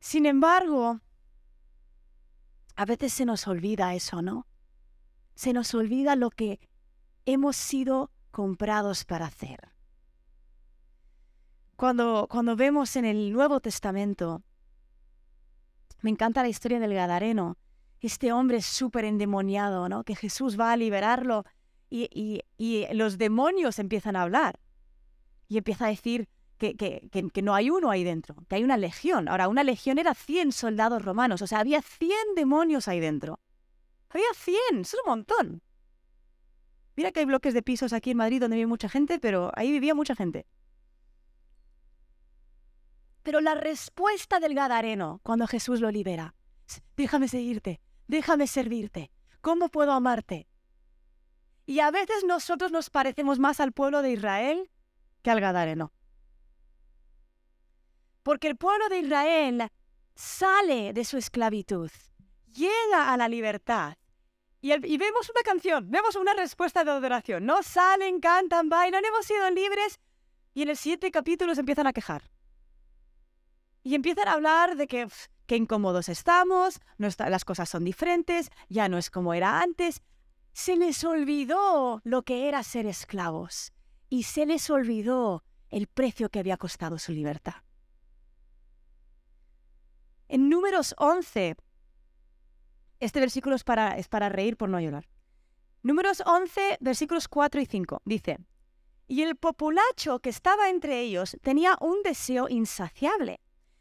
[0.00, 1.00] Sin embargo,
[2.74, 4.48] a veces se nos olvida eso, ¿no?
[5.36, 6.58] Se nos olvida lo que
[7.26, 9.68] hemos sido comprados para hacer.
[11.76, 14.42] Cuando, cuando vemos en el Nuevo Testamento,
[16.00, 17.56] me encanta la historia del Gadareno,
[18.00, 20.02] este hombre súper endemoniado, ¿no?
[20.02, 21.44] Que Jesús va a liberarlo
[21.88, 22.42] y,
[22.92, 24.58] los demonios empiezan a hablar.
[25.46, 29.28] Y empieza a decir que, que, no hay uno ahí dentro, que hay una legión.
[29.28, 33.38] Ahora, una legión era 100 soldados romanos, o sea, había 100 demonios ahí dentro.
[34.08, 35.62] Había 100, eso es un montón.
[36.96, 39.70] Mira que hay bloques de pisos aquí en Madrid donde vive mucha gente, pero ahí
[39.70, 40.46] vivía mucha gente.
[43.22, 46.34] Pero la respuesta del Gadareno cuando Jesús lo libera,
[46.96, 50.48] déjame seguirte, déjame servirte, ¿cómo puedo amarte?
[51.64, 54.70] Y a veces nosotros nos parecemos más al pueblo de Israel
[55.22, 55.92] que al Gadareno.
[58.22, 59.68] Porque el pueblo de Israel
[60.14, 61.90] sale de su esclavitud,
[62.52, 63.96] llega a la libertad.
[64.64, 67.44] Y, vemos una canción, vemos una respuesta de adoración.
[67.44, 69.98] No salen, cantan, bailan, hemos sido libres.
[70.54, 72.30] Y en el siguiente capítulo se empiezan a quejar.
[73.82, 75.08] Y empiezan a hablar de que
[75.46, 80.00] qué incómodos estamos, las cosas son diferentes, ya no es como era antes.
[80.52, 83.72] Se les olvidó lo que era ser esclavos
[84.08, 87.64] y se les olvidó el precio que había costado su libertad.
[90.28, 91.56] En números 11,
[93.02, 95.08] este versículo es para, reír por no llorar.
[95.82, 98.38] Números 11, versículos 4 y 5, dice,
[99.08, 103.40] y el populacho que estaba entre ellos tenía un deseo insaciable.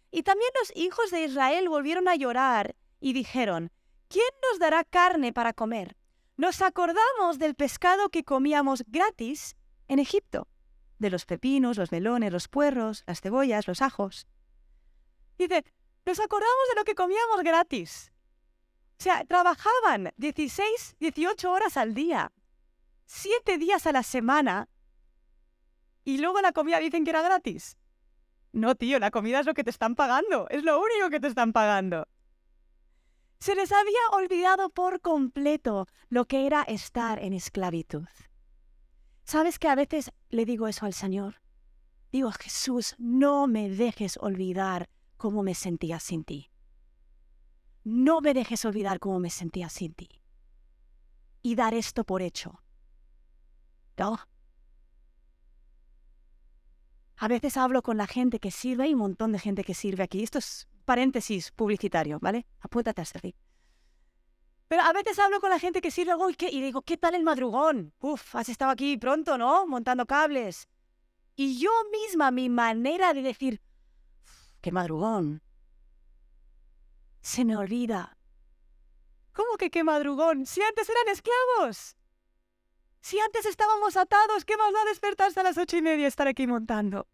[0.10, 3.71] Y también los hijos de Israel volvieron a llorar y dijeron,
[4.07, 5.95] ¿quién nos dará carne para comer?
[6.36, 9.55] Nos acordamos del pescado que comíamos gratis
[9.88, 10.47] en Egipto,
[10.97, 14.25] de los pepinos, los melones, los puerros, las cebollas, los ajos.
[15.38, 15.63] Dice,
[16.05, 18.12] nos acordamos de lo que comíamos gratis.
[19.01, 22.31] O sea, trabajaban 16, 18 horas al día,
[23.07, 24.69] 7 días a la semana,
[26.03, 27.79] y luego la comida dicen que era gratis.
[28.51, 31.25] No, tío, la comida es lo que te están pagando, es lo único que te
[31.25, 32.07] están pagando.
[33.39, 38.05] Se les había olvidado por completo lo que era estar en esclavitud.
[39.23, 41.41] ¿Sabes que a veces le digo eso al Señor?
[42.11, 46.51] Digo, Jesús, no me dejes olvidar cómo me sentía sin ti.
[47.84, 50.10] No me dejes olvidar cómo me sentía sin ti.
[51.41, 52.62] Y dar esto por hecho.
[53.98, 54.20] ¿No?
[57.17, 60.04] A veces hablo con la gente que sirve, hay un montón de gente que sirve
[60.04, 60.24] aquí.
[60.24, 62.48] Esto es paréntesis publicitario, ¿vale?
[62.60, 63.36] Apúntate a servir.
[64.67, 66.13] Pero a veces hablo con la gente que sirve
[66.50, 67.94] y, digo, ¿qué tal el madrugón?
[68.00, 69.67] Uf, has estado aquí pronto, ¿no?
[69.67, 70.67] Montando cables.
[71.36, 73.62] Y yo misma, mi manera de decir,
[74.62, 75.44] qué madrugón,
[77.21, 78.17] se me olvida.
[79.34, 80.45] ¿Cómo que qué madrugón?
[80.45, 81.95] Si antes eran esclavos.
[83.01, 86.27] Si antes estábamos atados, ¿qué más da despertarse a las ocho y media y estar
[86.27, 87.07] aquí montando?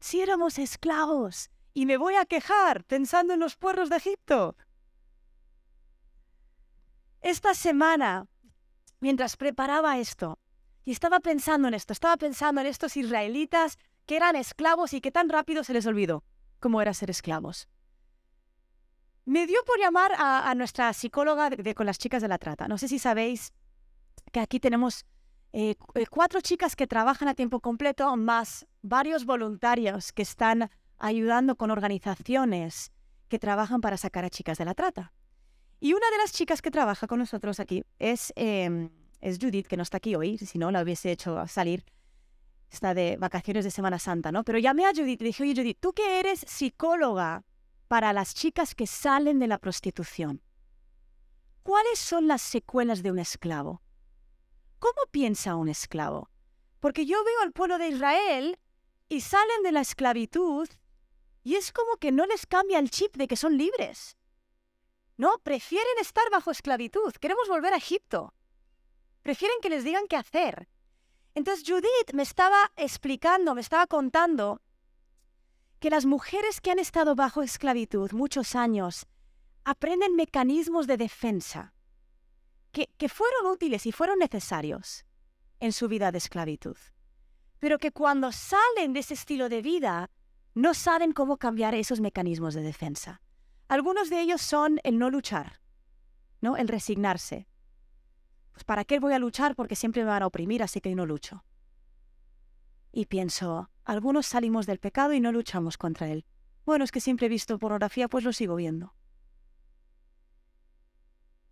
[0.00, 4.56] Si éramos esclavos, y me voy a quejar pensando en los puerros de Egipto.
[7.20, 8.26] Esta semana,
[8.98, 10.38] mientras preparaba esto,
[10.84, 15.12] y estaba pensando en esto, estaba pensando en estos israelitas que eran esclavos y que
[15.12, 16.24] tan rápido se les olvidó
[16.58, 17.68] cómo era ser esclavos.
[19.24, 22.68] Me dio por llamar a, nuestra psicóloga de, con las chicas de la trata.
[22.68, 23.52] No sé si sabéis
[24.32, 25.04] que aquí tenemos
[25.52, 31.56] eh, eh, cuatro chicas que trabajan a tiempo completo, más varios voluntarios que están ayudando
[31.56, 32.92] con organizaciones
[33.28, 35.12] que trabajan para sacar a chicas de la trata.
[35.80, 39.76] Y una de las chicas que trabaja con nosotros aquí es, em, es Judith, que
[39.76, 41.84] no está aquí hoy, si no la hubiese hecho salir.
[42.70, 44.44] Está de vacaciones de Semana Santa, ¿no?
[44.44, 47.44] Pero llamé a Judith y dije, oye Judith, tú que eres psicóloga
[47.90, 50.44] para las chicas que salen de la prostitución,
[51.64, 53.82] ¿cuáles son las secuelas de un esclavo?
[54.78, 56.30] ¿Cómo piensa un esclavo?
[56.78, 58.60] Porque yo veo al pueblo de Israel
[59.08, 60.68] y salen de la esclavitud
[61.42, 64.16] y es como que no les cambia el chip de que son libres.
[65.16, 67.12] No, prefieren estar bajo esclavitud.
[67.14, 68.32] Queremos volver a Egipto.
[69.22, 70.68] Prefieren que les digan qué hacer.
[71.34, 74.62] Entonces Judith me estaba explicando, me estaba contando
[75.80, 79.06] que las mujeres que han estado bajo esclavitud muchos años
[79.64, 81.74] aprenden mecanismos de defensa.
[82.72, 85.04] que, fueron útiles y fueron necesarios
[85.58, 86.76] en su vida de esclavitud,
[87.58, 90.10] pero que cuando salen de ese estilo de vida
[90.54, 93.22] no saben cómo cambiar esos mecanismos de defensa.
[93.66, 95.60] Algunos de ellos son el no luchar,
[96.40, 96.56] ¿no?
[96.56, 97.48] El resignarse.
[98.52, 99.56] Pues ¿para qué voy a luchar?
[99.56, 101.44] Porque siempre me van a oprimir, así que no lucho.
[102.92, 106.24] Y pienso, algunos salimos del pecado y no luchamos contra él.
[106.64, 108.94] Bueno, es que siempre he visto pornografía, pues lo sigo viendo.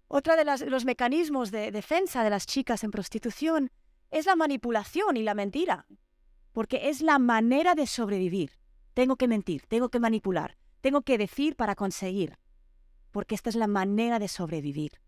[0.09, 3.71] Otra de los mecanismos de defensa de las chicas en prostitución
[4.11, 5.87] es la manipulación y la mentira,
[6.53, 8.53] porque es la manera de sobrevivir.
[8.95, 12.39] Tengo que mentir, tengo que manipular, tengo que decir para conseguir,
[13.11, 15.01] porque esta es la manera de sobrevivir.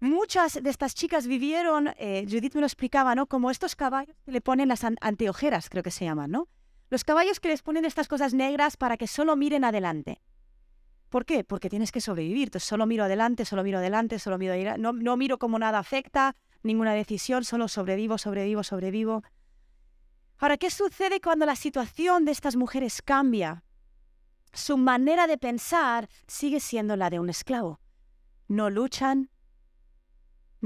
[0.00, 3.26] Muchas de estas chicas vivieron, eh, Judith me lo explicaba, ¿no?
[3.26, 6.48] Como estos caballos que le ponen las anteojeras, creo que se llaman, ¿no?
[6.90, 10.20] Los caballos que les ponen estas cosas negras para que solo miren adelante.
[11.08, 11.44] ¿Por qué?
[11.44, 12.50] Porque tienes que sobrevivir.
[12.60, 14.80] Solo miro adelante, solo miro adelante, solo miro adelante.
[14.80, 19.22] No, no miro como nada afecta, ninguna decisión, solo sobrevivo, sobrevivo, sobrevivo.
[20.38, 23.64] Ahora, ¿qué sucede cuando la situación de estas mujeres cambia?
[24.52, 27.80] Su manera de pensar sigue siendo la de un esclavo.
[28.48, 29.30] No luchan,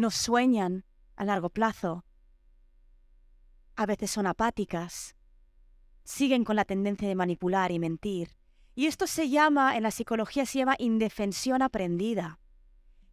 [0.00, 0.84] no sueñan
[1.16, 2.04] a largo plazo,
[3.76, 5.14] a veces son apáticas,
[6.04, 8.36] siguen con la tendencia de manipular y mentir.
[8.74, 12.38] Y esto se llama, en la psicología se llama indefensión aprendida,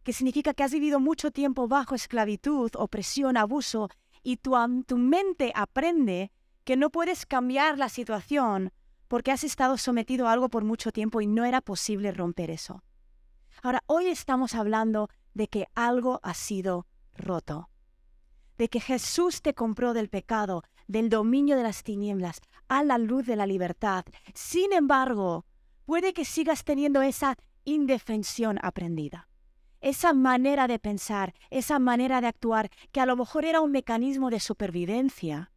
[0.02, 3.88] que significa que has vivido mucho tiempo bajo esclavitud, opresión, abuso,
[4.22, 4.54] y tu,
[4.86, 6.32] tu mente aprende
[6.64, 8.72] que no puedes cambiar la situación
[9.08, 12.82] porque has estado sometido a algo por mucho tiempo y no era posible romper eso.
[13.62, 17.70] Ahora, hoy estamos hablando de que algo ha sido roto,
[18.58, 23.24] de que Jesús te compró del pecado, del dominio de las tinieblas, a la luz
[23.24, 24.04] de la libertad.
[24.34, 25.46] Sin embargo,
[25.86, 29.28] puede que sigas teniendo esa indefensión aprendida,
[29.80, 34.30] esa manera de pensar, esa manera de actuar, que a lo mejor era un mecanismo
[34.30, 35.52] de supervivencia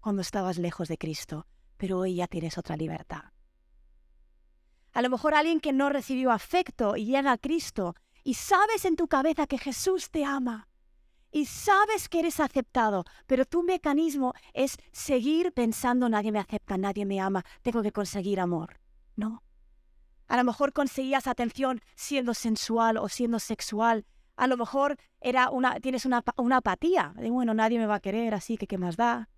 [0.00, 1.46] cuando estabas lejos de Cristo,
[1.78, 3.32] pero hoy ya tienes otra libertad.
[4.92, 8.96] A lo mejor alguien que no recibió afecto y llega a Cristo y sabes en
[8.96, 10.68] tu cabeza que Jesús te ama
[11.32, 17.06] y sabes que eres aceptado, pero tu mecanismo es seguir pensando nadie me acepta, nadie
[17.06, 18.78] me ama, tengo que conseguir amor.
[19.16, 19.42] No.
[20.28, 24.04] A lo mejor conseguías atención siendo sensual o siendo sexual.
[24.36, 28.00] A lo mejor era una, tienes una, una apatía de, bueno, nadie me va a
[28.00, 29.28] querer, así que qué más da.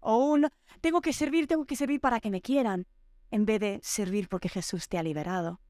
[0.00, 0.48] O un,
[0.80, 2.86] tengo que servir, tengo que servir para que me quieran,
[3.30, 5.60] en vez de servir porque Jesús te ha liberado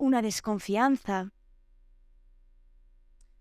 [0.00, 1.32] una desconfianza.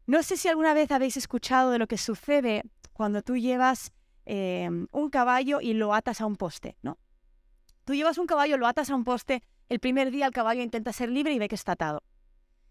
[0.06, 3.91] No sé si alguna vez habéis escuchado de lo que sucede cuando tú llevas
[4.26, 7.00] em, un caballo y lo atas a un poste, ¿no?
[7.86, 10.93] Tú llevas un caballo, lo atas a un poste, el primer día el caballo intenta
[10.93, 12.04] ser libre y ve que está atado.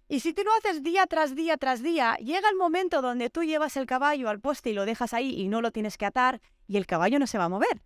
[0.07, 3.43] Y si tú lo haces día tras día tras día, llega el momento donde tú
[3.43, 6.41] llevas el caballo al poste y lo dejas ahí y no lo tienes que atar
[6.67, 7.83] y el caballo no se va a mover,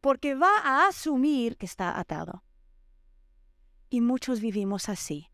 [0.00, 2.42] porque va a asumir que está atado.
[3.88, 5.30] Y muchos vivimos así.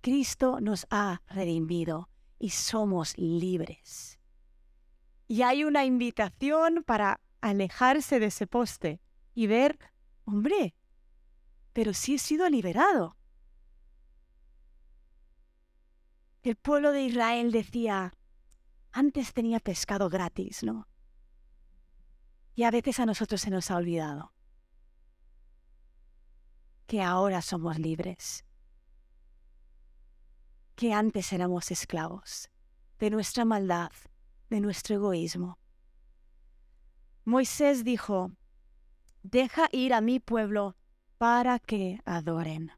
[0.00, 4.18] Cristo nos ha redimido y somos libres.
[5.28, 9.00] Y hay una invitación para alejarse de ese poste
[9.34, 9.78] y ver,
[10.24, 10.74] hombre,
[11.72, 13.16] pero sí he sido liberado.
[16.42, 18.14] El pueblo de Israel decía,
[18.92, 20.88] antes tenía pescado gratis, ¿no?
[22.54, 24.32] Y a veces a nosotros se nos ha olvidado
[26.90, 28.44] que ahora somos libres,
[30.74, 32.50] que antes éramos esclavos
[32.98, 33.92] de nuestra maldad,
[34.48, 35.56] de nuestro egoísmo.
[37.24, 38.32] Moisés dijo,
[39.22, 40.74] deja ir a mi pueblo
[41.16, 42.72] para que adoren.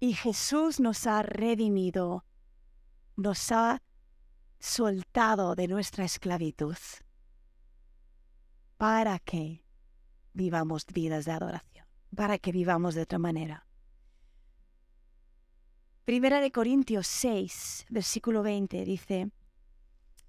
[0.00, 2.24] Y Jesús nos ha redimido,
[3.16, 3.82] nos ha
[4.58, 6.78] soltado de nuestra esclavitud
[8.78, 9.62] para que
[10.32, 11.77] vivamos vidas de adoración
[12.14, 13.66] para que vivamos de otra manera.
[16.04, 19.30] Primera de Corintios 6, versículo 20 dice,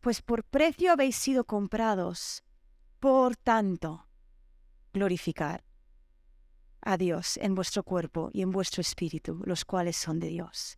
[0.02, 2.44] Pues por precio habéis sido comprados,
[3.00, 4.06] por tanto,
[4.94, 5.64] glorificar
[6.82, 10.78] a Dios en vuestro cuerpo y en vuestro espíritu, los cuales son de Dios.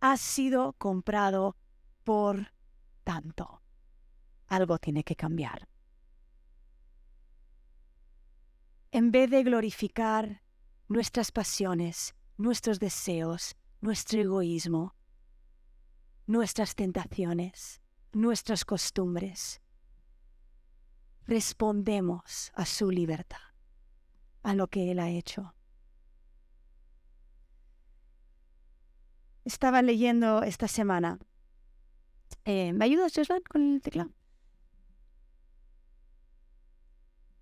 [0.00, 1.56] Has sido comprado
[2.04, 2.52] por
[3.02, 3.62] tanto.
[4.46, 5.68] Algo tiene que cambiar.
[8.90, 10.42] En vez de glorificar
[10.88, 14.94] nuestras pasiones, nuestros deseos, nuestro egoísmo,
[16.26, 17.80] nuestras tentaciones,
[18.12, 19.60] nuestras costumbres,
[21.26, 23.38] respondemos a su libertad,
[24.42, 25.56] a lo que Él ha hecho.
[29.46, 31.18] estaba leyendo esta semana.
[32.44, 34.10] Eh, ¿Me ayudas, Joshua, con el teclado?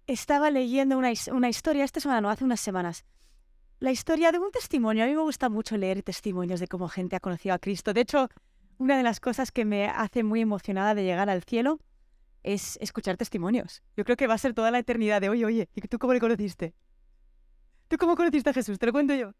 [0.07, 3.05] Estaba leyendo una, una historia, esta semana no, hace unas semanas,
[3.81, 5.05] la historia de un testimonio.
[5.05, 7.93] A mí me gusta mucho leer testimonios de cómo gente ha conocido a Cristo.
[7.93, 8.29] De hecho,
[8.79, 11.79] una de las cosas que me hace muy emocionada de llegar al cielo
[12.43, 13.83] es escuchar testimonios.
[13.97, 16.13] Yo creo que va a ser toda la eternidad de, oye, oye, ¿y tú cómo
[16.13, 16.75] le conociste?
[17.89, 18.79] ¿Tú cómo conociste a Jesús?
[18.79, 19.33] Te lo cuento yo.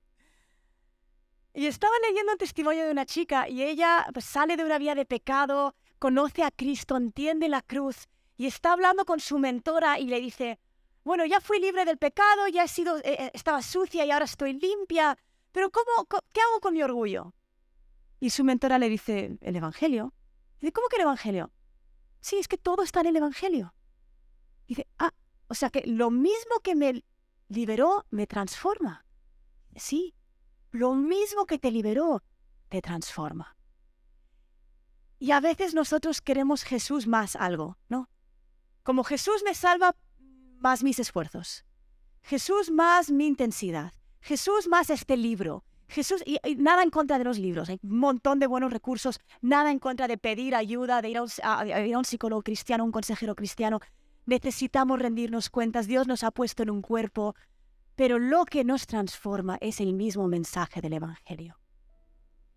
[1.53, 4.95] Y estaba leyendo un testimonio de una chica y ella pues, sale de una vía
[4.95, 10.07] de pecado, conoce a Cristo, entiende la cruz y está hablando con su mentora y
[10.07, 10.59] le dice,
[11.05, 14.25] bueno, ya fui libre del pecado, ya he sido, eh, eh, estaba sucia y ahora
[14.25, 15.17] estoy limpia,
[15.53, 17.35] pero ¿cómo, ¿qué hago con mi orgullo?
[18.21, 20.15] Y su mentora le dice, ¿el Evangelio?
[20.61, 21.53] dice, ¿cómo que el Evangelio?
[22.21, 23.75] Sí, es que todo está en el Evangelio.
[24.67, 25.13] dice, ah,
[25.49, 27.05] o sea que lo mismo que me
[27.49, 29.05] liberó me transforma.
[29.77, 30.15] Sí,
[30.71, 32.23] lo mismo que te liberó
[32.69, 33.57] te transforma.
[35.19, 38.09] Y a veces nosotros queremos Jesús más algo, ¿no?
[38.85, 39.97] Como Jesús me salva
[40.61, 41.65] más mis esfuerzos.
[42.23, 43.95] Jesús más mi intensidad.
[44.21, 45.65] Jesús más este libro.
[45.89, 49.71] Jesús, y, nada en contra de los libros, hay un montón de buenos recursos, nada
[49.71, 53.81] en contra de pedir ayuda, de ir a, un psicólogo cristiano, un consejero cristiano.
[54.27, 57.35] Necesitamos rendirnos cuentas, Dios nos ha puesto en un cuerpo,
[57.97, 61.59] pero lo que nos transforma es el mismo mensaje del Evangelio.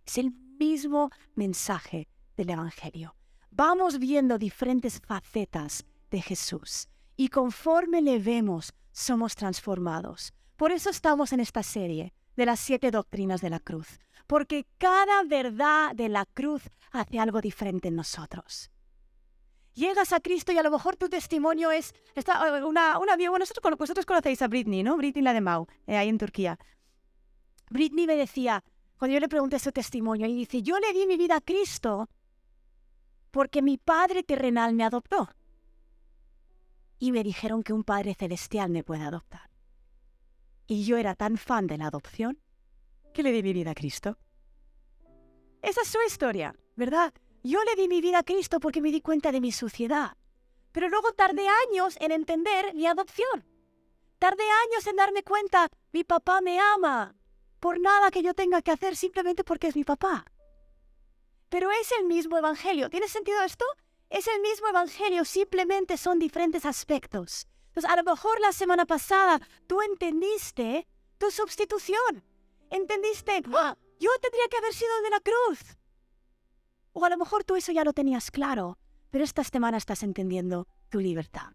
[0.06, 3.16] Es el mismo mensaje del Evangelio.
[3.52, 10.34] Vamos viendo diferentes facetas de Jesús y conforme le vemos, somos transformados.
[10.56, 15.24] Por eso estamos en esta serie de las siete doctrinas de la cruz, porque cada
[15.24, 18.70] verdad de la cruz hace algo diferente en nosotros.
[19.74, 23.40] Llegas a Cristo y a lo mejor tu testimonio es está, eh, una, una bueno,
[23.40, 24.98] vosotros, vosotros conocéis a Britney, ¿no?
[24.98, 26.58] Britney la de Mau, eh, ahí en Turquía.
[27.70, 28.64] Britney me decía,
[28.98, 32.10] cuando yo le pregunté su testimonio, y dice, yo le di mi vida a Cristo
[33.30, 35.30] porque mi Padre terrenal me adoptó.
[37.00, 39.50] Y me dijeron que un Padre celestial me puede adoptar.
[40.66, 42.42] Y yo era tan fan de la adopción
[43.14, 44.18] que le di mi vida a Cristo.
[45.62, 47.14] Esa es su historia, ¿verdad?
[47.44, 50.18] Yo le di mi vida a Cristo porque me di cuenta de mi suciedad.
[50.72, 53.46] Pero luego tardé años en entender mi adopción.
[54.20, 57.16] Tardé años en darme cuenta, mi papá me ama.
[57.60, 60.26] Por nada que yo tenga que hacer, simplemente porque es mi papá.
[61.50, 62.90] Pero es el mismo Evangelio.
[62.90, 63.66] ¿Tiene sentido esto?
[64.10, 67.48] Es el mismo Evangelio, simplemente son diferentes aspectos.
[67.68, 70.88] Entonces, a lo mejor la semana pasada tú entendiste
[71.18, 72.24] tu sustitución.
[72.70, 73.78] Entendiste, ¡Ah!
[74.00, 75.78] yo tendría que haber sido de la cruz.
[76.94, 78.78] O a lo mejor tú eso ya lo tenías claro,
[79.12, 81.54] pero esta semana estás entendiendo tu libertad.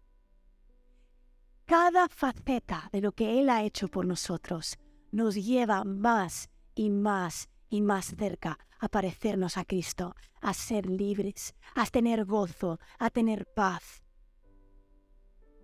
[1.65, 4.77] Cada faceta de lo que Él ha hecho por nosotros
[5.11, 11.55] nos lleva más y más y más cerca a parecernos a Cristo, a ser libres,
[11.73, 14.03] a tener gozo, a tener paz,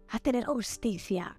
[0.08, 1.38] a tener justicia.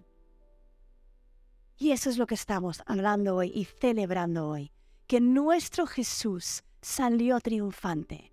[1.79, 4.73] Y eso es lo que estamos hablando hoy y celebrando hoy,
[5.07, 8.31] que nuestro Jesús salió triunfante.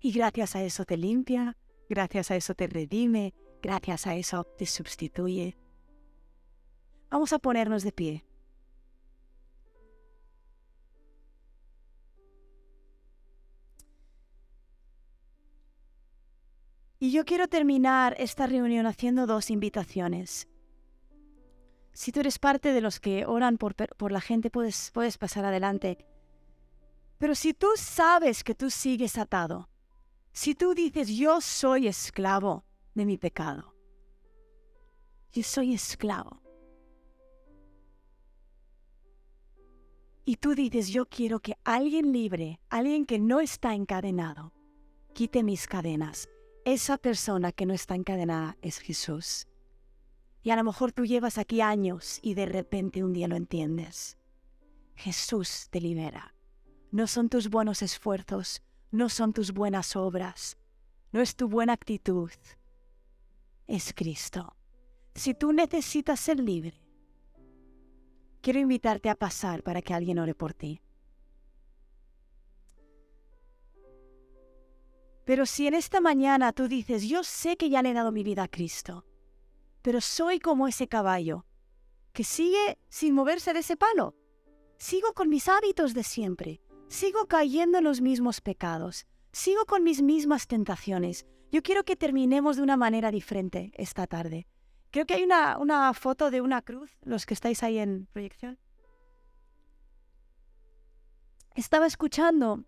[0.00, 1.56] Y gracias a eso te limpia,
[1.88, 3.32] gracias a eso te redime,
[3.62, 5.56] gracias a eso te sustituye.
[7.10, 8.24] Vamos a ponernos de pie.
[17.04, 20.48] Y yo quiero terminar esta reunión haciendo dos invitaciones.
[21.92, 23.74] Si tú eres parte de los que oran por,
[24.10, 25.98] la gente, puedes, pasar adelante.
[27.18, 29.68] Pero si tú sabes que tú sigues atado,
[30.32, 33.74] si tú dices, yo soy esclavo de mi pecado,
[35.30, 36.40] yo soy esclavo,
[40.24, 44.54] y tú dices, yo quiero que alguien libre, alguien que no está encadenado,
[45.12, 46.30] quite mis cadenas,
[46.64, 49.46] esa persona que no está encadenada es Jesús.
[50.42, 54.18] Y a lo mejor tú llevas aquí años y de repente un día lo entiendes.
[54.94, 56.34] Jesús te libera.
[56.90, 60.56] No son tus buenos esfuerzos, no son tus buenas obras,
[61.12, 62.30] no es tu buena actitud.
[63.66, 64.56] Es Cristo.
[65.14, 66.80] Si tú necesitas ser libre,
[68.40, 70.80] quiero invitarte a pasar para que alguien ore por ti.
[75.24, 78.22] Pero si en esta mañana tú dices, yo sé que ya le he dado mi
[78.22, 79.06] vida a Cristo,
[79.82, 81.46] pero soy como ese caballo,
[82.12, 84.14] que sigue sin moverse de ese palo.
[84.76, 90.02] Sigo con mis hábitos de siempre, sigo cayendo en los mismos pecados, sigo con mis
[90.02, 91.26] mismas tentaciones.
[91.50, 94.46] Yo quiero que terminemos de una manera diferente esta tarde.
[94.90, 98.58] Creo que hay una, una foto de una cruz, los que estáis ahí en proyección.
[101.54, 102.64] estaba escuchando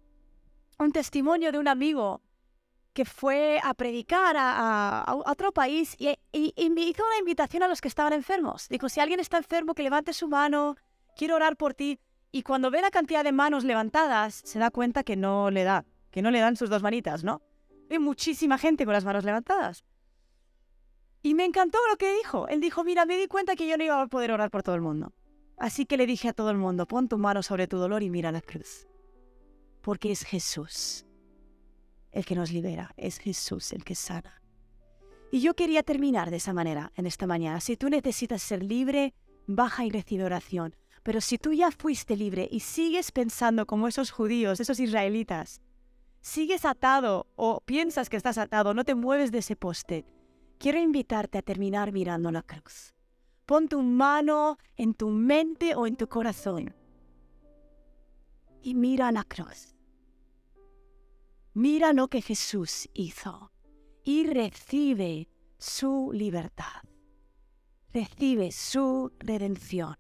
[0.79, 2.23] un testimonio de un amigo
[2.97, 7.89] que fue a predicar a, otro país y, y, hizo una invitación a los que
[7.89, 8.71] estaban enfermos.
[8.71, 10.77] Dijo, si alguien está enfermo, que levante su mano,
[11.15, 12.01] quiero orar por ti.
[12.33, 15.85] Y cuando ve la cantidad de manos levantadas, se da cuenta que no le da,
[16.11, 17.43] que no le dan sus dos manitas, ¿no?
[17.91, 19.85] Hay muchísima gente con las manos levantadas.
[21.23, 22.49] Y me encantó lo que dijo.
[22.49, 24.75] Él dijo, mira, me di cuenta que yo no iba a poder orar por todo
[24.75, 25.13] el mundo.
[25.59, 28.09] Así que le dije a todo el mundo, pon tu mano sobre tu dolor y
[28.09, 28.87] mira la cruz.
[29.83, 31.07] Porque es Jesús
[32.17, 34.43] el que nos libera, es Jesús el que sana.
[35.31, 37.61] Y yo quería terminar de esa manera en esta mañana.
[37.61, 39.15] Si tú necesitas ser libre,
[39.47, 40.75] baja y recibe oración.
[41.03, 45.61] Pero si tú ya fuiste libre y sigues pensando como esos judíos, esos israelitas,
[46.21, 50.07] sigues atado o piensas que estás atado, no te mueves de ese poste,
[50.59, 52.95] quiero invitarte a terminar mirando la cruz.
[53.45, 56.75] Pon tu mano en tu mente o en tu corazón
[58.63, 59.76] y mira la cruz.
[61.57, 63.51] Mira lo que Jesús hizo
[64.05, 65.27] y recibe
[65.57, 66.83] su libertad.
[67.95, 69.97] Recibe su redención.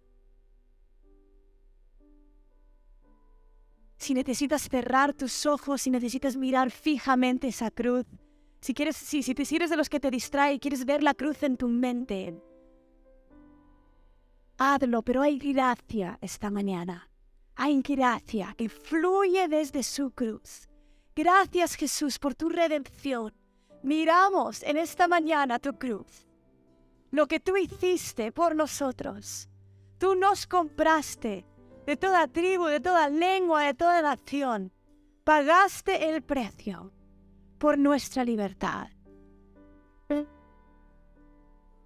[3.96, 8.04] Si necesitas cerrar tus ojos, si necesitas mirar fijamente esa cruz,
[8.60, 11.14] si quieres, si, si te eres de los que te distrae y quieres ver la
[11.14, 12.38] cruz en tu mente,
[14.58, 17.08] hazlo, pero hay gracia esta mañana.
[17.54, 20.68] Hay gracia que fluye desde su cruz.
[21.16, 23.32] Gracias Jesús por tu redención.
[23.82, 26.26] Miramos en esta mañana tu cruz.
[27.10, 29.48] Lo que tú hiciste por nosotros.
[29.96, 31.46] Tú nos compraste
[31.86, 34.70] de toda tribu, de toda lengua, de toda nación.
[35.24, 36.92] Pagaste el precio
[37.58, 38.88] por nuestra libertad.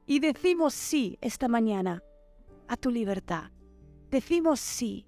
[0.06, 2.02] Y decimos sí esta mañana
[2.66, 3.52] a tu libertad.
[4.10, 5.06] Decimos sí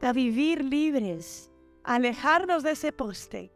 [0.00, 1.51] a vivir libres,
[1.84, 3.52] a alejarnos de ese poste,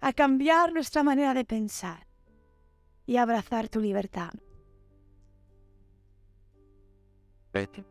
[0.00, 2.06] a cambiar nuestra manera de pensar
[3.06, 4.32] y abrazar tu libertad.
[7.52, 7.84] Faith.